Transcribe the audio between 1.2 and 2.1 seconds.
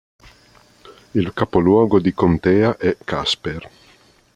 capoluogo